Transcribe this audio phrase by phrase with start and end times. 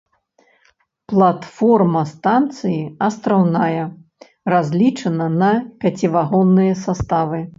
[1.11, 3.83] Платформа станцыі астраўная,
[4.53, 5.51] разлічана на
[5.85, 7.43] пяцівагонныя саставы.